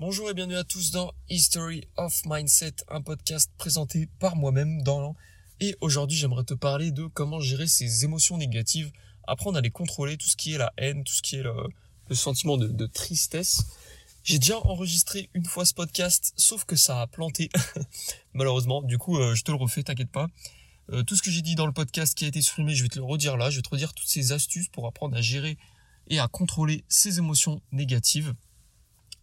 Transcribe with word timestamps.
Bonjour 0.00 0.30
et 0.30 0.34
bienvenue 0.34 0.56
à 0.56 0.64
tous 0.64 0.92
dans 0.92 1.12
History 1.28 1.86
of 1.98 2.22
Mindset, 2.24 2.72
un 2.88 3.02
podcast 3.02 3.50
présenté 3.58 4.08
par 4.18 4.34
moi-même 4.34 4.82
dans 4.82 5.14
Et 5.60 5.76
aujourd'hui, 5.82 6.16
j'aimerais 6.16 6.44
te 6.44 6.54
parler 6.54 6.90
de 6.90 7.04
comment 7.04 7.38
gérer 7.38 7.66
ses 7.66 8.02
émotions 8.02 8.38
négatives, 8.38 8.90
apprendre 9.28 9.58
à 9.58 9.60
les 9.60 9.70
contrôler, 9.70 10.16
tout 10.16 10.26
ce 10.26 10.38
qui 10.38 10.54
est 10.54 10.58
la 10.58 10.72
haine, 10.78 11.04
tout 11.04 11.12
ce 11.12 11.20
qui 11.20 11.36
est 11.36 11.42
le, 11.42 12.14
sentiment 12.14 12.56
de, 12.56 12.86
tristesse. 12.86 13.62
J'ai 14.24 14.38
déjà 14.38 14.56
enregistré 14.60 15.28
une 15.34 15.44
fois 15.44 15.66
ce 15.66 15.74
podcast, 15.74 16.32
sauf 16.34 16.64
que 16.64 16.76
ça 16.76 17.02
a 17.02 17.06
planté, 17.06 17.50
malheureusement. 18.32 18.80
Du 18.80 18.96
coup, 18.96 19.18
euh, 19.18 19.34
je 19.34 19.44
te 19.44 19.50
le 19.50 19.58
refais, 19.58 19.82
t'inquiète 19.82 20.10
pas. 20.10 20.28
Euh, 20.92 21.02
tout 21.02 21.14
ce 21.14 21.20
que 21.20 21.30
j'ai 21.30 21.42
dit 21.42 21.56
dans 21.56 21.66
le 21.66 21.72
podcast 21.72 22.16
qui 22.16 22.24
a 22.24 22.28
été 22.28 22.40
supprimé, 22.40 22.74
je 22.74 22.84
vais 22.84 22.88
te 22.88 22.98
le 22.98 23.04
redire 23.04 23.36
là. 23.36 23.50
Je 23.50 23.56
vais 23.56 23.62
te 23.62 23.68
redire 23.68 23.92
toutes 23.92 24.08
ces 24.08 24.32
astuces 24.32 24.68
pour 24.68 24.86
apprendre 24.86 25.14
à 25.14 25.20
gérer 25.20 25.58
et 26.08 26.18
à 26.18 26.26
contrôler 26.26 26.84
ses 26.88 27.18
émotions 27.18 27.60
négatives. 27.70 28.34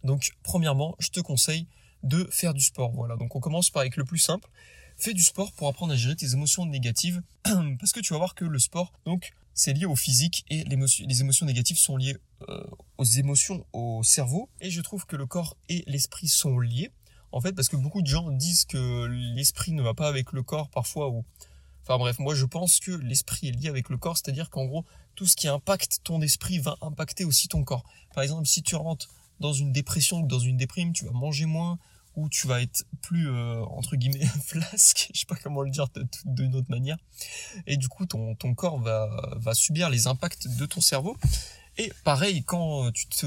Donc, 0.04 0.30
premièrement, 0.42 0.94
je 0.98 1.08
te 1.08 1.20
conseille 1.20 1.66
de 2.02 2.28
faire 2.30 2.54
du 2.54 2.60
sport. 2.60 2.92
Voilà. 2.92 3.16
Donc, 3.16 3.34
on 3.36 3.40
commence 3.40 3.70
par 3.70 3.80
avec 3.80 3.96
le 3.96 4.04
plus 4.04 4.18
simple. 4.18 4.48
Fais 4.96 5.14
du 5.14 5.22
sport 5.22 5.52
pour 5.52 5.68
apprendre 5.68 5.92
à 5.92 5.96
gérer 5.96 6.16
tes 6.16 6.32
émotions 6.32 6.66
négatives. 6.66 7.22
Parce 7.44 7.92
que 7.92 8.00
tu 8.00 8.12
vas 8.12 8.18
voir 8.18 8.34
que 8.34 8.44
le 8.44 8.58
sport, 8.58 8.92
donc, 9.04 9.32
c'est 9.54 9.72
lié 9.72 9.86
au 9.86 9.96
physique 9.96 10.44
et 10.48 10.64
les 10.64 11.20
émotions 11.20 11.46
négatives 11.46 11.78
sont 11.78 11.96
liées 11.96 12.16
euh, 12.48 12.64
aux 12.96 13.04
émotions, 13.04 13.66
au 13.72 14.02
cerveau. 14.04 14.48
Et 14.60 14.70
je 14.70 14.80
trouve 14.80 15.04
que 15.06 15.16
le 15.16 15.26
corps 15.26 15.56
et 15.68 15.82
l'esprit 15.86 16.28
sont 16.28 16.58
liés. 16.60 16.92
En 17.32 17.40
fait, 17.40 17.52
parce 17.52 17.68
que 17.68 17.76
beaucoup 17.76 18.00
de 18.00 18.06
gens 18.06 18.30
disent 18.30 18.64
que 18.64 19.06
l'esprit 19.34 19.72
ne 19.72 19.82
va 19.82 19.94
pas 19.94 20.08
avec 20.08 20.32
le 20.32 20.42
corps 20.42 20.70
parfois 20.70 21.08
ou 21.10 21.24
Enfin 21.88 21.96
bref, 21.96 22.18
moi 22.18 22.34
je 22.34 22.44
pense 22.44 22.80
que 22.80 22.90
l'esprit 22.90 23.48
est 23.48 23.52
lié 23.52 23.68
avec 23.70 23.88
le 23.88 23.96
corps, 23.96 24.18
c'est-à-dire 24.18 24.50
qu'en 24.50 24.66
gros, 24.66 24.84
tout 25.14 25.24
ce 25.24 25.36
qui 25.36 25.48
impacte 25.48 26.00
ton 26.04 26.20
esprit 26.20 26.58
va 26.58 26.76
impacter 26.82 27.24
aussi 27.24 27.48
ton 27.48 27.64
corps. 27.64 27.82
Par 28.14 28.22
exemple, 28.22 28.46
si 28.46 28.62
tu 28.62 28.76
rentres 28.76 29.08
dans 29.40 29.52
une 29.52 29.72
dépression 29.72 30.20
ou 30.20 30.26
dans 30.26 30.38
une 30.38 30.56
déprime, 30.56 30.92
tu 30.92 31.04
vas 31.04 31.12
manger 31.12 31.46
moins 31.46 31.78
ou 32.16 32.28
tu 32.28 32.48
vas 32.48 32.60
être 32.60 32.84
plus 33.00 33.30
euh, 33.30 33.62
entre 33.66 33.96
guillemets 33.96 34.26
flasque, 34.44 35.10
je 35.14 35.20
sais 35.20 35.26
pas 35.26 35.36
comment 35.36 35.62
le 35.62 35.70
dire 35.70 35.86
d'une 36.24 36.54
autre 36.56 36.70
manière. 36.70 36.96
Et 37.66 37.76
du 37.76 37.88
coup, 37.88 38.06
ton, 38.06 38.34
ton 38.34 38.54
corps 38.54 38.80
va, 38.80 39.08
va 39.36 39.54
subir 39.54 39.88
les 39.88 40.06
impacts 40.06 40.48
de 40.48 40.66
ton 40.66 40.80
cerveau. 40.80 41.16
Et 41.76 41.92
pareil, 42.02 42.42
quand 42.42 42.90
tu 42.90 43.06
te, 43.06 43.26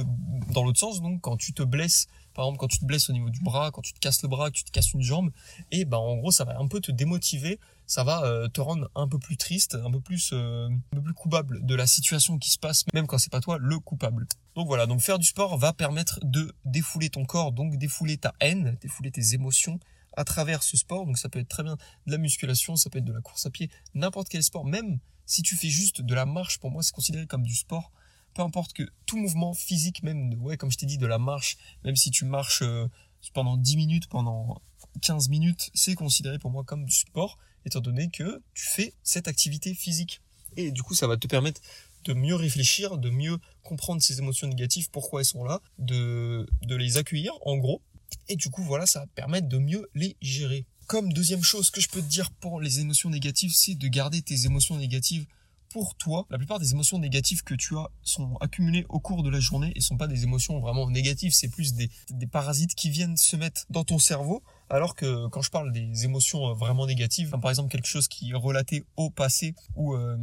dans 0.52 0.64
l'autre 0.64 0.80
sens, 0.80 1.02
donc, 1.02 1.22
quand 1.22 1.38
tu 1.38 1.54
te 1.54 1.64
blesses, 1.64 2.08
par 2.34 2.46
exemple, 2.46 2.60
quand 2.60 2.68
tu 2.68 2.80
te 2.80 2.86
blesses 2.86 3.10
au 3.10 3.14
niveau 3.14 3.30
du 3.30 3.40
bras, 3.42 3.72
quand 3.72 3.82
tu 3.82 3.94
te 3.94 4.00
casses 4.00 4.22
le 4.24 4.30
bras, 4.30 4.50
que 4.50 4.58
tu 4.58 4.64
te 4.64 4.72
casses 4.72 4.94
une 4.94 5.02
jambe, 5.02 5.32
et 5.72 5.86
ben, 5.86 5.98
en 5.98 6.18
gros, 6.18 6.32
ça 6.32 6.46
va 6.46 6.58
un 6.58 6.68
peu 6.68 6.80
te 6.80 6.92
démotiver, 6.92 7.60
ça 7.86 8.04
va 8.04 8.24
euh, 8.24 8.48
te 8.48 8.62
rendre 8.62 8.90
un 8.96 9.08
peu 9.08 9.20
plus 9.20 9.38
triste, 9.38 9.76
un 9.76 9.92
peu 9.92 10.00
plus, 10.00 10.32
euh, 10.34 10.70
un 10.70 10.96
peu 10.96 11.02
plus 11.02 11.14
coupable 11.14 11.66
de 11.66 11.76
la 11.76 11.88
situation 11.88 12.38
qui 12.38 12.50
se 12.50 12.58
passe, 12.58 12.86
même 12.94 13.08
quand 13.08 13.18
c'est 13.18 13.32
pas 13.32 13.42
toi 13.42 13.58
le 13.60 13.80
coupable. 13.80 14.28
Donc 14.56 14.68
voilà, 14.68 14.86
donc 14.86 15.02
faire 15.02 15.20
du 15.20 15.26
sport 15.26 15.58
va 15.58 15.74
permettre 15.74 16.20
de 16.24 16.54
défouler 16.66 17.10
ton 17.10 17.26
corps, 17.26 17.52
donc 17.52 17.78
défouler 17.78 18.18
ta 18.18 18.34
haine, 18.40 18.78
défouler 18.82 19.12
tes 19.12 19.34
émotions 19.34 19.80
à 20.16 20.24
travers 20.24 20.64
ce 20.64 20.78
sport. 20.78 21.06
Donc 21.06 21.18
ça 21.18 21.30
peut 21.30 21.40
être 21.40 21.50
très 21.50 21.64
bien 21.64 21.76
de 22.06 22.12
la 22.12 22.18
musculation, 22.18 22.76
ça 22.76 22.90
peut 22.90 23.00
être 23.00 23.06
de 23.06 23.14
la 23.14 23.22
course 23.22 23.46
à 23.46 23.50
pied, 23.50 23.70
n'importe 23.94 24.30
quel 24.30 24.44
sport, 24.44 24.66
même 24.66 25.00
si 25.26 25.42
tu 25.42 25.56
fais 25.56 25.70
juste 25.70 26.02
de 26.02 26.16
la 26.16 26.26
marche, 26.26 26.60
pour 26.60 26.72
moi 26.72 26.84
c'est 26.84 26.94
considéré 26.94 27.28
comme 27.28 27.44
du 27.44 27.56
sport. 27.56 27.92
Peu 28.34 28.42
importe 28.42 28.74
que 28.74 28.84
tout 29.06 29.18
mouvement 29.18 29.54
physique, 29.54 30.04
même 30.04 30.34
ouais, 30.42 30.58
comme 30.58 30.72
je 30.72 30.78
t'ai 30.78 30.86
dit, 30.86 30.98
de 30.98 31.08
la 31.08 31.20
marche, 31.20 31.58
même 31.84 31.96
si 31.96 32.12
tu 32.12 32.26
marches 32.26 32.62
euh, 32.62 32.88
pendant 33.34 33.58
10 33.58 33.78
minutes, 33.78 34.08
pendant 34.08 34.62
15 35.02 35.30
minutes, 35.30 35.70
c'est 35.74 35.96
considéré 35.96 36.40
pour 36.40 36.52
moi 36.52 36.64
comme 36.64 36.86
du 36.86 36.96
sport 36.96 37.38
étant 37.66 37.80
donné 37.80 38.10
que 38.10 38.42
tu 38.54 38.66
fais 38.66 38.94
cette 39.04 39.28
activité 39.28 39.74
physique. 39.74 40.22
Et 40.58 40.72
du 40.72 40.84
coup, 40.84 40.96
ça 40.96 41.08
va 41.08 41.18
te 41.18 41.28
permettre 41.28 41.62
de 42.04 42.14
mieux 42.14 42.36
réfléchir, 42.36 42.98
de 42.98 43.10
mieux 43.10 43.38
comprendre 43.64 44.02
ces 44.02 44.20
émotions 44.20 44.48
négatives, 44.48 44.90
pourquoi 44.90 45.22
elles 45.22 45.26
sont 45.26 45.44
là, 45.44 45.62
de, 45.78 46.50
de 46.64 46.76
les 46.76 46.98
accueillir 46.98 47.34
en 47.46 47.58
gros. 47.58 47.82
Et 48.28 48.36
du 48.36 48.50
coup, 48.50 48.64
voilà, 48.64 48.86
ça 48.86 49.02
va 49.02 49.08
permettre 49.08 49.48
de 49.48 49.58
mieux 49.58 49.90
les 49.94 50.18
gérer. 50.22 50.66
Comme 50.88 51.14
deuxième 51.14 51.44
chose 51.44 51.70
que 51.70 51.80
je 51.80 51.88
peux 51.88 52.02
te 52.02 52.08
dire 52.08 52.32
pour 52.32 52.60
les 52.60 52.80
émotions 52.80 53.10
négatives, 53.10 53.54
c'est 53.54 53.76
de 53.76 53.88
garder 53.88 54.22
tes 54.22 54.46
émotions 54.46 54.78
négatives 54.78 55.26
pour 55.72 55.96
toi. 55.96 56.26
La 56.30 56.38
plupart 56.38 56.60
des 56.60 56.72
émotions 56.72 57.00
négatives 57.00 57.44
que 57.44 57.54
tu 57.54 57.78
as 57.78 57.90
sont 58.04 58.36
accumulées 58.42 58.86
au 58.90 59.00
cours 59.00 59.24
de 59.24 59.30
la 59.30 59.40
journée 59.40 59.72
et 59.76 59.82
sont 59.82 59.98
pas 59.98 60.08
des 60.08 60.24
émotions 60.24 60.60
vraiment 60.60 60.90
négatives, 60.90 61.34
c'est 61.34 61.50
plus 61.50 61.74
des, 61.74 61.90
parasites 62.32 62.76
qui 62.76 62.90
viennent 62.90 63.18
se 63.18 63.36
mettre 63.36 63.66
dans 63.70 63.84
ton 63.84 64.00
cerveau 64.00 64.42
alors 64.70 64.96
que 64.96 65.28
quand 65.28 65.42
je 65.42 65.50
parle 65.50 65.74
des 65.74 66.06
émotions 66.06 66.48
euh, 66.48 66.54
vraiment 66.54 66.88
négatives, 66.88 67.32
par 67.42 67.50
exemple 67.50 67.70
quelque 67.70 67.88
chose 67.88 68.08
qui 68.08 68.32
est 68.32 68.36
relaté 68.36 68.86
au 68.96 69.10
passé 69.10 69.54
ou, 69.76 69.96
euh, 69.96 70.18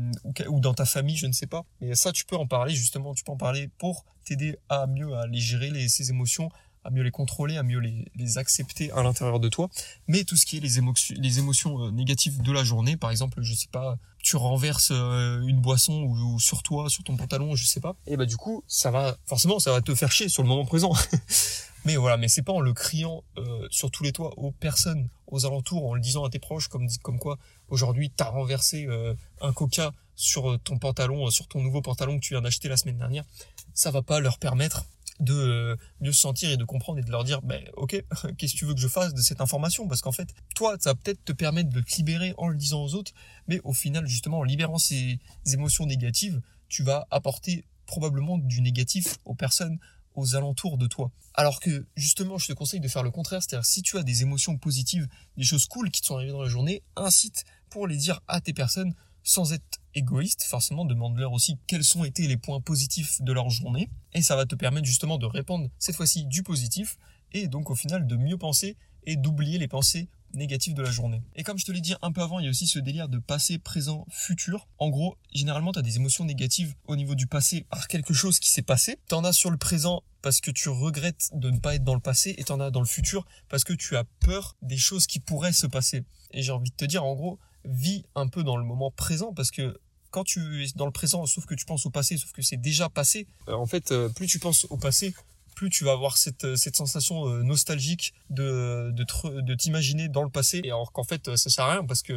ou, 0.48 0.60
dans 0.60 0.72
ta 0.72 0.86
famille, 0.86 1.16
je 1.16 1.26
ne 1.26 1.32
sais 1.32 1.46
pas, 1.46 1.66
mais 1.82 1.94
ça 1.94 2.12
tu 2.12 2.24
peux 2.24 2.36
en 2.36 2.46
parler 2.46 2.74
justement, 2.74 3.12
tu 3.12 3.24
peux 3.24 3.32
en 3.32 3.36
parler 3.36 3.68
pour 3.76 4.06
t'aider 4.24 4.56
à 4.70 4.86
mieux 4.86 5.14
à 5.14 5.26
les 5.26 5.40
gérer 5.40 5.88
ces 5.88 6.08
émotions, 6.08 6.50
à 6.84 6.90
mieux 6.90 7.02
les 7.02 7.10
contrôler, 7.10 7.56
à 7.56 7.62
mieux 7.62 7.80
les, 7.80 8.38
accepter 8.38 8.90
à 8.92 9.02
l'intérieur 9.02 9.40
de 9.40 9.48
toi. 9.48 9.68
Mais 10.06 10.24
tout 10.24 10.36
ce 10.36 10.46
qui 10.46 10.56
est 10.56 10.60
les 10.60 10.78
émotions, 10.78 11.14
les 11.18 11.38
émotions 11.38 11.86
euh, 11.86 11.90
négatives 11.90 12.40
de 12.40 12.52
la 12.52 12.64
journée, 12.64 12.96
par 12.96 13.10
exemple, 13.10 13.42
je 13.42 13.54
sais 13.54 13.68
pas, 13.70 13.98
tu 14.28 14.36
renverses 14.36 14.90
une 14.90 15.60
boisson 15.60 16.02
ou, 16.02 16.38
sur 16.38 16.62
toi, 16.62 16.90
sur 16.90 17.02
ton 17.02 17.16
pantalon, 17.16 17.54
je 17.54 17.64
sais 17.64 17.80
pas, 17.80 17.96
et 18.06 18.16
bah 18.16 18.26
du 18.26 18.36
coup, 18.36 18.62
ça 18.66 18.90
va 18.90 19.16
forcément, 19.26 19.58
ça 19.58 19.72
va 19.72 19.80
te 19.80 19.94
faire 19.94 20.12
chier 20.12 20.28
sur 20.28 20.42
le 20.42 20.48
moment 20.48 20.64
présent. 20.64 20.92
Mais 21.84 21.96
voilà, 21.96 22.16
mais 22.16 22.28
c'est 22.28 22.42
pas 22.42 22.52
en 22.52 22.60
le 22.60 22.74
criant 22.74 23.24
euh, 23.38 23.66
sur 23.70 23.90
tous 23.90 24.02
les 24.02 24.12
toits 24.12 24.34
aux 24.36 24.50
personnes 24.50 25.08
aux 25.26 25.46
alentours, 25.46 25.88
en 25.88 25.94
le 25.94 26.00
disant 26.00 26.24
à 26.24 26.28
tes 26.28 26.38
proches, 26.38 26.68
comme 26.68 26.86
comme 27.02 27.18
quoi 27.18 27.38
aujourd'hui 27.68 28.10
t'as 28.14 28.28
renversé 28.28 28.86
euh, 28.86 29.14
un 29.40 29.52
coca 29.52 29.92
sur 30.14 30.50
euh, 30.50 30.58
ton 30.58 30.78
pantalon, 30.78 31.30
sur 31.30 31.46
ton 31.46 31.62
nouveau 31.62 31.80
pantalon 31.80 32.18
que 32.18 32.24
tu 32.24 32.34
viens 32.34 32.42
d'acheter 32.42 32.68
la 32.68 32.76
semaine 32.76 32.98
dernière, 32.98 33.24
ça 33.72 33.90
va 33.90 34.02
pas 34.02 34.20
leur 34.20 34.38
permettre 34.38 34.84
de 35.20 35.76
mieux 36.00 36.12
se 36.12 36.20
sentir 36.20 36.50
et 36.50 36.56
de 36.56 36.64
comprendre 36.64 36.98
et 36.98 37.02
de 37.02 37.10
leur 37.10 37.24
dire 37.24 37.42
ben 37.42 37.62
ok 37.76 38.04
qu'est-ce 38.38 38.52
que 38.52 38.58
tu 38.58 38.64
veux 38.64 38.74
que 38.74 38.80
je 38.80 38.88
fasse 38.88 39.14
de 39.14 39.20
cette 39.20 39.40
information? 39.40 39.88
Parce 39.88 40.00
qu'en 40.00 40.12
fait 40.12 40.28
toi 40.54 40.76
ça 40.80 40.90
va 40.90 40.94
peut-être 40.94 41.24
te 41.24 41.32
permettre 41.32 41.70
de 41.70 41.80
te 41.80 41.96
libérer 41.96 42.34
en 42.38 42.48
le 42.48 42.56
disant 42.56 42.82
aux 42.82 42.94
autres 42.94 43.12
mais 43.46 43.60
au 43.64 43.72
final 43.72 44.06
justement 44.06 44.38
en 44.38 44.44
libérant 44.44 44.78
ces 44.78 45.18
émotions 45.52 45.86
négatives 45.86 46.40
tu 46.68 46.82
vas 46.82 47.06
apporter 47.10 47.64
probablement 47.86 48.38
du 48.38 48.60
négatif 48.60 49.16
aux 49.24 49.34
personnes 49.34 49.78
aux 50.18 50.34
alentours 50.34 50.78
de 50.78 50.86
toi. 50.86 51.10
Alors 51.34 51.60
que 51.60 51.86
justement, 51.96 52.38
je 52.38 52.48
te 52.48 52.52
conseille 52.52 52.80
de 52.80 52.88
faire 52.88 53.04
le 53.04 53.10
contraire, 53.10 53.42
c'est-à-dire 53.42 53.64
si 53.64 53.82
tu 53.82 53.96
as 53.98 54.02
des 54.02 54.22
émotions 54.22 54.56
positives, 54.58 55.06
des 55.36 55.44
choses 55.44 55.66
cool 55.66 55.90
qui 55.90 56.00
te 56.00 56.06
sont 56.06 56.16
arrivées 56.16 56.32
dans 56.32 56.42
la 56.42 56.48
journée, 56.48 56.82
incite 56.96 57.44
pour 57.70 57.86
les 57.86 57.96
dire 57.96 58.20
à 58.26 58.40
tes 58.40 58.52
personnes 58.52 58.94
sans 59.22 59.52
être 59.52 59.80
égoïste, 59.98 60.44
forcément 60.44 60.84
demande-leur 60.84 61.32
aussi 61.32 61.58
quels 61.66 61.84
sont 61.84 62.04
été 62.04 62.26
les 62.26 62.36
points 62.36 62.60
positifs 62.60 63.20
de 63.20 63.32
leur 63.32 63.50
journée 63.50 63.90
et 64.14 64.22
ça 64.22 64.36
va 64.36 64.46
te 64.46 64.54
permettre 64.54 64.86
justement 64.86 65.18
de 65.18 65.26
répandre 65.26 65.68
cette 65.78 65.96
fois-ci 65.96 66.24
du 66.26 66.42
positif 66.42 66.96
et 67.32 67.48
donc 67.48 67.70
au 67.70 67.74
final 67.74 68.06
de 68.06 68.16
mieux 68.16 68.38
penser 68.38 68.76
et 69.04 69.16
d'oublier 69.16 69.58
les 69.58 69.68
pensées 69.68 70.08
négatif 70.34 70.74
de 70.74 70.82
la 70.82 70.90
journée. 70.90 71.22
Et 71.36 71.42
comme 71.42 71.58
je 71.58 71.64
te 71.64 71.72
l'ai 71.72 71.80
dit 71.80 71.94
un 72.02 72.12
peu 72.12 72.20
avant, 72.20 72.38
il 72.38 72.44
y 72.44 72.46
a 72.46 72.50
aussi 72.50 72.66
ce 72.66 72.78
délire 72.78 73.08
de 73.08 73.18
passé, 73.18 73.58
présent, 73.58 74.06
futur. 74.10 74.68
En 74.78 74.88
gros, 74.90 75.16
généralement, 75.32 75.72
tu 75.72 75.78
as 75.78 75.82
des 75.82 75.96
émotions 75.96 76.24
négatives 76.24 76.74
au 76.86 76.96
niveau 76.96 77.14
du 77.14 77.26
passé 77.26 77.66
par 77.70 77.88
quelque 77.88 78.14
chose 78.14 78.38
qui 78.38 78.50
s'est 78.50 78.62
passé. 78.62 78.98
Tu 79.08 79.14
en 79.14 79.24
as 79.24 79.32
sur 79.32 79.50
le 79.50 79.56
présent 79.56 80.02
parce 80.22 80.40
que 80.40 80.50
tu 80.50 80.68
regrettes 80.68 81.30
de 81.32 81.50
ne 81.50 81.58
pas 81.58 81.76
être 81.76 81.84
dans 81.84 81.94
le 81.94 82.00
passé 82.00 82.34
et 82.36 82.44
tu 82.44 82.52
en 82.52 82.60
as 82.60 82.70
dans 82.70 82.80
le 82.80 82.86
futur 82.86 83.24
parce 83.48 83.64
que 83.64 83.72
tu 83.72 83.96
as 83.96 84.04
peur 84.20 84.56
des 84.62 84.76
choses 84.76 85.06
qui 85.06 85.20
pourraient 85.20 85.52
se 85.52 85.66
passer. 85.66 86.04
Et 86.32 86.42
j'ai 86.42 86.52
envie 86.52 86.70
de 86.70 86.76
te 86.76 86.84
dire, 86.84 87.04
en 87.04 87.14
gros, 87.14 87.38
vis 87.64 88.04
un 88.14 88.28
peu 88.28 88.44
dans 88.44 88.56
le 88.56 88.64
moment 88.64 88.90
présent 88.90 89.32
parce 89.32 89.50
que 89.50 89.80
quand 90.10 90.24
tu 90.24 90.64
es 90.64 90.68
dans 90.74 90.86
le 90.86 90.92
présent, 90.92 91.26
sauf 91.26 91.46
que 91.46 91.54
tu 91.54 91.64
penses 91.64 91.86
au 91.86 91.90
passé, 91.90 92.16
sauf 92.16 92.32
que 92.32 92.42
c'est 92.42 92.56
déjà 92.56 92.88
passé, 92.88 93.26
euh, 93.48 93.54
en 93.54 93.66
fait, 93.66 93.92
euh, 93.92 94.08
plus 94.08 94.26
tu 94.26 94.38
penses 94.38 94.66
au 94.70 94.76
passé, 94.76 95.14
plus 95.54 95.70
tu 95.70 95.84
vas 95.84 95.92
avoir 95.92 96.16
cette, 96.16 96.44
euh, 96.44 96.56
cette 96.56 96.76
sensation 96.76 97.26
nostalgique 97.42 98.14
de, 98.30 98.92
de, 98.92 99.54
t'imaginer 99.54 100.08
dans 100.08 100.22
le 100.22 100.30
passé. 100.30 100.60
Et 100.64 100.68
alors 100.68 100.92
qu'en 100.92 101.04
fait, 101.04 101.36
ça 101.36 101.50
sert 101.50 101.64
à 101.64 101.72
rien 101.72 101.84
parce 101.84 102.02
que 102.02 102.12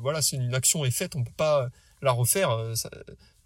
voilà, 0.00 0.22
c'est 0.22 0.36
une 0.36 0.54
action 0.54 0.84
est 0.84 0.90
faite, 0.90 1.16
on 1.16 1.24
peut 1.24 1.32
pas 1.36 1.68
la 2.02 2.12
refaire. 2.12 2.50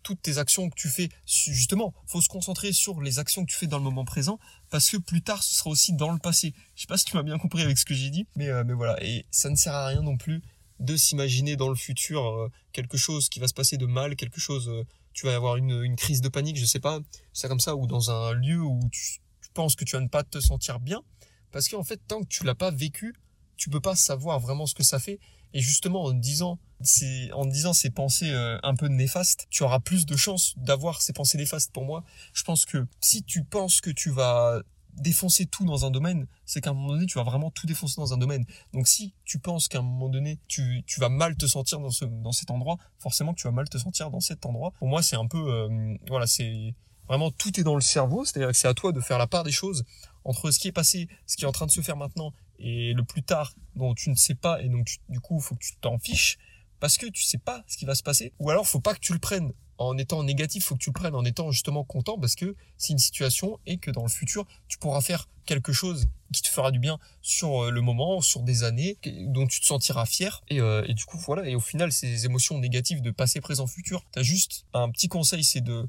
toutes 0.02 0.22
tes 0.22 0.38
actions 0.38 0.70
que 0.70 0.74
tu 0.74 0.88
fais, 0.88 1.08
justement, 1.26 1.92
faut 2.06 2.20
se 2.20 2.28
concentrer 2.28 2.72
sur 2.72 3.00
les 3.00 3.18
actions 3.18 3.44
que 3.44 3.50
tu 3.50 3.56
fais 3.56 3.66
dans 3.66 3.78
le 3.78 3.84
moment 3.84 4.04
présent 4.04 4.38
parce 4.70 4.88
que 4.90 4.96
plus 4.96 5.22
tard, 5.22 5.42
ce 5.42 5.54
sera 5.54 5.70
aussi 5.70 5.92
dans 5.92 6.12
le 6.12 6.18
passé. 6.18 6.54
Je 6.74 6.82
sais 6.82 6.86
pas 6.86 6.96
si 6.96 7.04
tu 7.04 7.16
m'as 7.16 7.22
bien 7.22 7.38
compris 7.38 7.62
avec 7.62 7.78
ce 7.78 7.84
que 7.84 7.94
j'ai 7.94 8.10
dit, 8.10 8.26
mais, 8.36 8.48
mais 8.64 8.74
voilà. 8.74 9.02
Et 9.02 9.26
ça 9.30 9.50
ne 9.50 9.56
sert 9.56 9.74
à 9.74 9.86
rien 9.86 10.02
non 10.02 10.16
plus 10.16 10.42
de 10.80 10.96
s'imaginer 10.96 11.56
dans 11.56 11.68
le 11.68 11.74
futur 11.74 12.50
quelque 12.72 12.96
chose 12.96 13.28
qui 13.28 13.40
va 13.40 13.48
se 13.48 13.54
passer 13.54 13.76
de 13.76 13.86
mal, 13.86 14.16
quelque 14.16 14.40
chose, 14.40 14.70
tu 15.12 15.26
vas 15.26 15.34
avoir 15.34 15.56
une, 15.56 15.96
crise 15.96 16.20
de 16.20 16.28
panique, 16.28 16.56
je 16.56 16.64
sais 16.64 16.80
pas, 16.80 17.00
c'est 17.32 17.48
comme 17.48 17.60
ça, 17.60 17.74
ou 17.74 17.86
dans 17.86 18.10
un 18.10 18.32
lieu 18.34 18.60
où 18.60 18.80
tu, 18.92 19.18
pense 19.54 19.74
que 19.74 19.84
tu 19.84 19.96
vas 19.96 20.02
ne 20.02 20.08
pas 20.08 20.22
te 20.22 20.38
sentir 20.38 20.78
bien 20.78 21.02
parce 21.50 21.68
qu'en 21.68 21.82
fait 21.82 22.00
tant 22.06 22.20
que 22.20 22.28
tu 22.28 22.44
l'as 22.44 22.54
pas 22.54 22.70
vécu 22.70 23.16
tu 23.56 23.70
peux 23.70 23.80
pas 23.80 23.96
savoir 23.96 24.38
vraiment 24.38 24.66
ce 24.66 24.74
que 24.74 24.84
ça 24.84 25.00
fait. 25.00 25.18
Et 25.52 25.60
justement 25.60 26.04
en 26.04 26.12
disant 26.12 26.60
c'est 26.80 27.32
en 27.32 27.44
disant 27.44 27.72
ces 27.72 27.90
pensées 27.90 28.30
euh, 28.30 28.58
un 28.62 28.76
peu 28.76 28.86
néfastes 28.86 29.46
tu 29.50 29.64
auras 29.64 29.80
plus 29.80 30.06
de 30.06 30.14
chances 30.14 30.54
d'avoir 30.58 31.02
ces 31.02 31.12
pensées 31.12 31.38
néfastes 31.38 31.72
pour 31.72 31.84
moi. 31.84 32.04
Je 32.32 32.44
pense 32.44 32.64
que 32.64 32.86
si 33.00 33.24
tu 33.24 33.42
penses 33.42 33.80
que 33.80 33.90
tu 33.90 34.10
vas 34.10 34.62
défoncer 35.00 35.46
tout 35.46 35.64
dans 35.64 35.84
un 35.84 35.90
domaine, 35.90 36.26
c'est 36.44 36.60
qu'à 36.60 36.70
un 36.70 36.74
moment 36.74 36.88
donné, 36.88 37.06
tu 37.06 37.18
vas 37.18 37.24
vraiment 37.24 37.50
tout 37.50 37.66
défoncer 37.66 38.00
dans 38.00 38.12
un 38.12 38.18
domaine. 38.18 38.44
Donc 38.72 38.88
si 38.88 39.14
tu 39.24 39.38
penses 39.38 39.68
qu'à 39.68 39.78
un 39.78 39.82
moment 39.82 40.08
donné, 40.08 40.38
tu, 40.48 40.82
tu 40.86 41.00
vas 41.00 41.08
mal 41.08 41.36
te 41.36 41.46
sentir 41.46 41.80
dans, 41.80 41.90
ce, 41.90 42.04
dans 42.04 42.32
cet 42.32 42.50
endroit, 42.50 42.78
forcément 42.98 43.34
tu 43.34 43.46
vas 43.46 43.52
mal 43.52 43.68
te 43.68 43.78
sentir 43.78 44.10
dans 44.10 44.20
cet 44.20 44.46
endroit. 44.46 44.72
Pour 44.78 44.88
moi, 44.88 45.02
c'est 45.02 45.16
un 45.16 45.26
peu, 45.26 45.38
euh, 45.38 45.96
voilà, 46.08 46.26
c'est 46.26 46.74
Vraiment, 47.08 47.30
tout 47.30 47.58
est 47.58 47.62
dans 47.62 47.74
le 47.74 47.80
cerveau, 47.80 48.26
c'est-à-dire 48.26 48.48
que 48.48 48.56
c'est 48.56 48.68
à 48.68 48.74
toi 48.74 48.92
de 48.92 49.00
faire 49.00 49.16
la 49.16 49.26
part 49.26 49.42
des 49.42 49.50
choses 49.50 49.84
entre 50.24 50.50
ce 50.50 50.58
qui 50.58 50.68
est 50.68 50.72
passé, 50.72 51.08
ce 51.26 51.36
qui 51.36 51.44
est 51.44 51.46
en 51.46 51.52
train 51.52 51.64
de 51.64 51.70
se 51.70 51.80
faire 51.80 51.96
maintenant 51.96 52.34
et 52.58 52.92
le 52.92 53.02
plus 53.04 53.22
tard 53.22 53.54
dont 53.76 53.94
tu 53.94 54.10
ne 54.10 54.14
sais 54.14 54.34
pas 54.34 54.60
et 54.62 54.68
donc 54.68 54.88
du 55.08 55.20
coup 55.20 55.38
il 55.38 55.42
faut 55.42 55.54
que 55.54 55.64
tu 55.64 55.76
t'en 55.80 55.98
fiches 55.98 56.38
parce 56.80 56.98
que 56.98 57.06
tu 57.06 57.22
sais 57.22 57.38
pas 57.38 57.62
ce 57.66 57.76
qui 57.76 57.84
va 57.84 57.94
se 57.94 58.02
passer 58.02 58.32
ou 58.38 58.50
alors 58.50 58.66
faut 58.66 58.80
pas 58.80 58.94
que 58.94 59.00
tu 59.00 59.12
le 59.12 59.18
prennes 59.18 59.52
en 59.78 59.96
étant 59.96 60.22
négatif, 60.22 60.64
faut 60.64 60.74
que 60.74 60.80
tu 60.80 60.90
le 60.90 60.94
prennes 60.94 61.14
en 61.14 61.24
étant 61.24 61.50
justement 61.50 61.84
content 61.84 62.18
parce 62.18 62.34
que 62.34 62.54
c'est 62.76 62.92
une 62.92 62.98
situation 62.98 63.58
et 63.66 63.78
que 63.78 63.90
dans 63.90 64.02
le 64.02 64.08
futur, 64.08 64.46
tu 64.68 64.78
pourras 64.78 65.00
faire 65.00 65.28
quelque 65.46 65.72
chose 65.72 66.08
qui 66.32 66.42
te 66.42 66.48
fera 66.48 66.70
du 66.70 66.78
bien 66.78 66.98
sur 67.22 67.64
euh, 67.64 67.70
le 67.70 67.80
moment, 67.80 68.20
sur 68.20 68.42
des 68.42 68.64
années, 68.64 68.98
dont 69.28 69.46
tu 69.46 69.60
te 69.60 69.66
sentiras 69.66 70.04
fier. 70.04 70.42
Et, 70.48 70.60
euh, 70.60 70.84
et 70.86 70.94
du 70.94 71.04
coup, 71.06 71.16
voilà. 71.18 71.48
Et 71.48 71.54
au 71.54 71.60
final, 71.60 71.90
ces 71.90 72.26
émotions 72.26 72.58
négatives 72.58 73.00
de 73.00 73.10
passé, 73.10 73.40
présent, 73.40 73.66
futur, 73.66 74.04
t'as 74.12 74.22
juste 74.22 74.66
un 74.74 74.90
petit 74.90 75.08
conseil, 75.08 75.42
c'est 75.42 75.62
de 75.62 75.88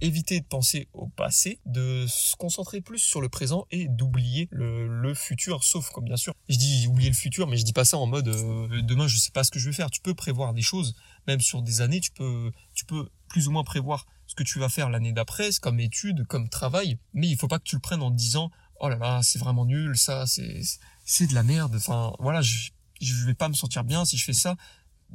éviter 0.00 0.40
de 0.40 0.44
penser 0.46 0.88
au 0.92 1.08
passé, 1.08 1.60
de 1.66 2.06
se 2.08 2.36
concentrer 2.36 2.80
plus 2.80 2.98
sur 2.98 3.20
le 3.20 3.28
présent 3.28 3.66
et 3.70 3.88
d'oublier 3.88 4.48
le, 4.50 5.14
futur, 5.14 5.62
sauf 5.62 5.90
comme 5.90 6.04
bien 6.04 6.16
sûr, 6.16 6.34
je 6.48 6.56
dis 6.56 6.86
oublier 6.88 7.08
le 7.08 7.14
futur, 7.14 7.46
mais 7.46 7.56
je 7.56 7.64
dis 7.64 7.72
pas 7.72 7.84
ça 7.84 7.98
en 7.98 8.06
mode 8.06 8.28
euh, 8.28 8.82
demain 8.82 9.06
je 9.06 9.16
sais 9.16 9.30
pas 9.30 9.44
ce 9.44 9.50
que 9.50 9.58
je 9.58 9.66
vais 9.66 9.74
faire. 9.74 9.90
Tu 9.90 10.00
peux 10.00 10.14
prévoir 10.14 10.54
des 10.54 10.62
choses, 10.62 10.94
même 11.26 11.40
sur 11.40 11.62
des 11.62 11.80
années, 11.80 12.00
tu 12.00 12.10
peux, 12.10 12.50
tu 12.74 12.84
peux 12.84 13.08
plus 13.28 13.48
ou 13.48 13.52
moins 13.52 13.64
prévoir 13.64 14.06
ce 14.26 14.34
que 14.34 14.42
tu 14.42 14.58
vas 14.58 14.68
faire 14.68 14.90
l'année 14.90 15.12
d'après, 15.12 15.50
comme 15.60 15.78
étude, 15.78 16.26
comme 16.26 16.48
travail, 16.48 16.98
mais 17.12 17.28
il 17.28 17.36
faut 17.36 17.48
pas 17.48 17.58
que 17.58 17.64
tu 17.64 17.76
le 17.76 17.80
prennes 17.80 18.02
en 18.02 18.10
disant 18.10 18.50
oh 18.80 18.88
là 18.88 18.96
là 18.96 19.20
c'est 19.22 19.38
vraiment 19.38 19.64
nul, 19.64 19.96
ça 19.96 20.26
c'est 20.26 20.60
c'est 21.04 21.26
de 21.26 21.34
la 21.34 21.42
merde. 21.42 21.76
Enfin 21.76 22.12
voilà, 22.18 22.42
je 22.42 22.70
je 23.00 23.26
vais 23.26 23.34
pas 23.34 23.48
me 23.48 23.54
sentir 23.54 23.84
bien 23.84 24.04
si 24.04 24.16
je 24.16 24.24
fais 24.24 24.32
ça 24.32 24.56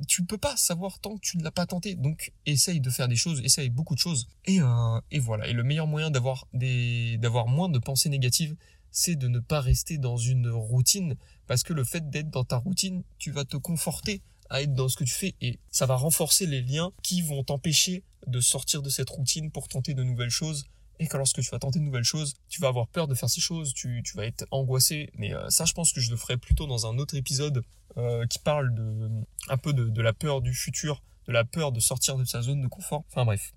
tu 0.08 0.22
ne 0.22 0.28
peux 0.28 0.38
pas 0.38 0.56
savoir 0.58 1.00
tant 1.00 1.16
que 1.16 1.22
tu 1.22 1.38
ne 1.38 1.44
l'as 1.44 1.52
pas 1.52 1.66
tenté. 1.66 1.96
Donc, 1.96 2.32
essaye 2.46 2.80
de 2.80 2.90
faire 2.90 3.08
des 3.08 3.16
choses, 3.16 3.42
essaye 3.44 3.70
beaucoup 3.70 3.96
de 3.96 4.00
choses. 4.00 4.28
Et, 4.46 4.62
euh, 4.62 5.02
et 5.12 5.20
voilà. 5.20 5.48
Et 5.48 5.54
le 5.54 5.64
meilleur 5.64 5.88
moyen 5.88 6.12
d'avoir 6.12 6.48
d'avoir 6.54 7.48
moins 7.48 7.70
de 7.70 7.80
pensées 7.80 8.10
négatives, 8.10 8.56
c'est 8.92 9.16
de 9.16 9.28
ne 9.28 9.40
pas 9.40 9.62
rester 9.62 9.98
dans 9.98 10.18
une 10.18 10.50
routine. 10.50 11.16
Parce 11.48 11.64
que 11.64 11.74
le 11.74 11.84
fait 11.84 12.10
d'être 12.10 12.30
dans 12.30 12.44
ta 12.44 12.58
routine, 12.58 13.04
tu 13.18 13.32
vas 13.32 13.46
te 13.46 13.58
conforter 13.58 14.22
à 14.50 14.62
être 14.62 14.74
dans 14.74 14.90
ce 14.90 14.98
que 14.98 15.04
tu 15.04 15.14
fais 15.14 15.36
et 15.42 15.60
ça 15.70 15.86
va 15.86 15.96
renforcer 15.96 16.46
les 16.48 16.62
liens 16.62 16.92
qui 17.04 17.22
vont 17.22 17.44
t'empêcher 17.44 18.04
de 18.28 18.40
sortir 18.40 18.82
de 18.82 18.90
cette 18.90 19.10
routine 19.10 19.52
pour 19.52 19.68
tenter 19.68 19.94
de 19.94 20.04
nouvelles 20.04 20.32
choses 20.32 20.66
et 21.00 21.08
que 21.08 21.18
lorsque 21.18 21.42
tu 21.42 21.50
vas 21.50 21.60
tenter 21.60 21.80
de 21.80 21.86
nouvelles 21.86 22.04
choses, 22.04 22.36
tu 22.50 22.62
vas 22.62 22.68
avoir 22.68 22.88
peur 22.88 23.08
de 23.08 23.16
faire 23.16 23.30
ces 23.30 23.42
choses, 23.42 23.74
tu, 23.74 24.02
tu 24.04 24.18
vas 24.18 24.26
être 24.26 24.46
angoissé. 24.52 25.10
Mais 25.16 25.34
euh, 25.34 25.50
ça, 25.50 25.66
je 25.66 25.74
pense 25.74 25.94
que 25.94 26.02
je 26.02 26.12
le 26.12 26.18
ferai 26.18 26.38
plutôt 26.38 26.68
dans 26.68 26.86
un 26.86 26.98
autre 26.98 27.16
épisode 27.16 27.64
euh, 27.98 28.26
qui 28.28 28.40
parle 28.40 28.74
de 28.76 29.10
un 29.48 29.58
peu 29.58 29.74
de, 29.74 29.86
de, 29.90 30.02
la 30.02 30.14
peur 30.14 30.42
du 30.42 30.54
futur, 30.54 31.02
de 31.28 31.32
la 31.32 31.46
peur 31.46 31.72
de 31.72 31.80
sortir 31.80 32.18
de 32.18 32.26
sa 32.26 32.42
zone 32.42 32.62
de 32.62 32.68
confort. 32.68 33.04
Enfin 33.10 33.26
bref, 33.26 33.54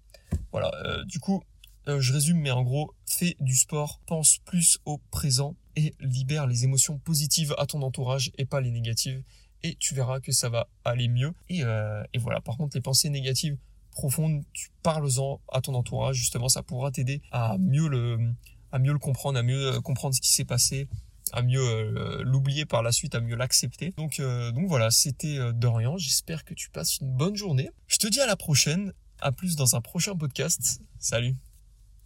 voilà. 0.53 0.71
Euh, 0.85 1.05
du 1.05 1.19
coup, 1.19 1.43
je 1.87 2.13
résume, 2.13 2.39
mais 2.39 2.53
en 2.53 2.63
gros, 2.63 2.95
fais 3.07 3.37
du 3.41 3.57
sport, 3.57 4.01
pense 4.07 4.39
plus 4.39 4.79
au 4.85 4.99
présent 5.11 5.57
et 5.75 5.95
libère 5.99 6.47
les 6.47 6.63
émotions 6.63 6.99
positives 6.99 7.55
à 7.59 7.67
ton 7.67 7.83
entourage 7.83 8.31
et 8.39 8.45
pas 8.45 8.61
les 8.61 8.71
négatives. 8.71 9.23
Et 9.65 9.75
tu 9.77 9.95
verras 9.95 10.21
que 10.21 10.33
ça 10.33 10.49
va 10.49 10.69
aller 10.85 11.09
mieux. 11.09 11.33
Et, 11.49 11.61
et 11.61 12.19
voilà. 12.19 12.41
Par 12.41 12.57
contre, 12.57 12.77
les 12.77 12.81
pensées 12.81 13.11
négatives 13.11 13.57
profonde, 13.93 14.43
tu 14.53 14.71
parles-en 14.83 15.41
à 15.53 15.61
ton 15.61 15.75
entourage, 15.75 16.17
justement, 16.17 16.49
ça 16.49 16.63
pourra 16.63 16.91
t'aider 16.91 17.23
à 17.31 17.57
mieux 17.59 17.89
le, 17.89 18.99
comprendre, 18.99 19.39
à 19.39 19.43
mieux 19.43 19.75
euh, 19.75 19.81
comprendre 19.81 20.15
ce 20.15 20.21
qui 20.21 20.33
s'est 20.33 20.45
passé, 20.45 20.89
à 21.33 21.43
mieux 21.43 21.61
euh, 21.61 22.23
l'oublier 22.25 22.65
par 22.65 22.83
la 22.83 22.93
suite, 22.93 23.15
à 23.15 23.21
mieux 23.21 23.37
l'accepter. 23.37 23.93
Donc, 23.97 24.19
euh, 24.19 24.51
donc 24.53 24.67
voilà, 24.69 24.91
c'était 24.91 25.39
Dorian. 25.53 25.97
J'espère 25.97 26.45
que 26.45 26.55
tu 26.55 26.71
passes 26.71 26.99
une 26.99 27.13
bonne 27.13 27.37
journée. 27.37 27.71
Je 27.87 27.97
te 27.97 28.09
dis 28.09 28.21
à 28.21 28.27
la 28.27 28.37
prochaine. 28.37 28.93
À 29.25 29.31
plus 29.31 29.55
dans 29.55 29.77
un 29.77 29.81
prochain 29.81 30.17
podcast. 30.17 30.81
Salut. 30.99 31.37